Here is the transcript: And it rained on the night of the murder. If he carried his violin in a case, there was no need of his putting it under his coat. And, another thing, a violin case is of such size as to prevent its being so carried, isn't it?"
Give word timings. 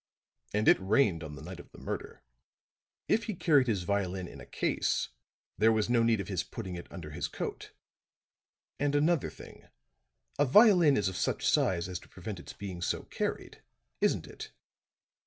And 0.51 0.67
it 0.67 0.79
rained 0.79 1.23
on 1.23 1.35
the 1.35 1.43
night 1.43 1.59
of 1.59 1.69
the 1.71 1.77
murder. 1.77 2.23
If 3.07 3.25
he 3.25 3.35
carried 3.35 3.67
his 3.67 3.83
violin 3.83 4.27
in 4.27 4.41
a 4.41 4.47
case, 4.47 5.09
there 5.59 5.71
was 5.71 5.91
no 5.91 6.01
need 6.01 6.19
of 6.19 6.27
his 6.27 6.41
putting 6.43 6.73
it 6.73 6.91
under 6.91 7.11
his 7.11 7.27
coat. 7.27 7.71
And, 8.79 8.95
another 8.95 9.29
thing, 9.29 9.67
a 10.39 10.45
violin 10.45 10.95
case 10.95 11.01
is 11.03 11.09
of 11.09 11.17
such 11.17 11.47
size 11.47 11.87
as 11.87 11.99
to 11.99 12.09
prevent 12.09 12.39
its 12.39 12.53
being 12.53 12.81
so 12.81 13.03
carried, 13.03 13.61
isn't 13.99 14.25
it?" 14.25 14.51